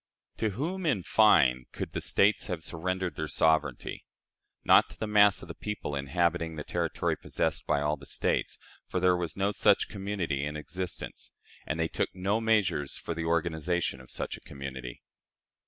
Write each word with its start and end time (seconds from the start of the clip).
To 0.37 0.49
whom, 0.57 0.87
in 0.87 1.03
fine, 1.03 1.65
could 1.71 1.91
the 1.93 2.01
States 2.01 2.47
have 2.47 2.63
surrendered 2.63 3.15
their 3.15 3.27
sovereignty? 3.27 4.03
Not 4.63 4.89
to 4.89 4.97
the 4.99 5.05
mass 5.05 5.43
of 5.43 5.47
the 5.47 5.53
people 5.53 5.93
inhabiting 5.93 6.55
the 6.55 6.63
territory 6.63 7.15
possessed 7.15 7.67
by 7.67 7.81
all 7.81 7.97
the 7.97 8.07
States, 8.07 8.57
for 8.87 8.99
there 8.99 9.15
was 9.15 9.37
no 9.37 9.51
such 9.51 9.89
community 9.89 10.43
in 10.43 10.57
existence, 10.57 11.33
and 11.67 11.79
they 11.79 11.87
took 11.87 12.09
no 12.15 12.41
measures 12.41 12.97
for 12.97 13.13
the 13.13 13.25
organization 13.25 14.01
of 14.01 14.09
such 14.09 14.37
a 14.37 14.41
community. 14.41 15.03